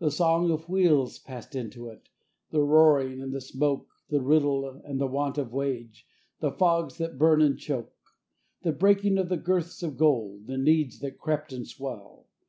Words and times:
The 0.00 0.10
song 0.10 0.50
of 0.50 0.68
wheels 0.68 1.20
passed 1.20 1.54
into 1.54 1.86
it, 1.90 2.08
the 2.50 2.60
roaring 2.64 3.22
and 3.22 3.32
the 3.32 3.40
smoke 3.40 3.86
The 4.08 4.20
riddle 4.20 4.66
of 4.68 4.98
the 4.98 5.06
want 5.06 5.38
and 5.38 5.52
wage, 5.52 6.08
the 6.40 6.50
fogs 6.50 6.98
that 6.98 7.18
burn 7.18 7.40
and 7.40 7.56
choke. 7.56 7.94
The 8.62 8.72
breaking 8.72 9.16
of 9.16 9.28
the 9.28 9.36
girths 9.36 9.84
of 9.84 9.96
gold, 9.96 10.48
the 10.48 10.58
needs 10.58 10.98
that 10.98 11.18
creep 11.20 11.50
and 11.52 11.68
swell. 11.68 12.26